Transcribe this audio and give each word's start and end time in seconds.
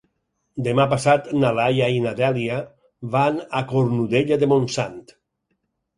Demà 0.67 0.85
passat 0.93 1.27
na 1.43 1.51
Laia 1.57 1.89
i 1.97 2.01
na 2.05 2.13
Dèlia 2.21 2.57
van 3.17 3.37
a 3.61 3.65
Cornudella 3.73 4.41
de 4.45 4.51
Montsant. 4.55 4.99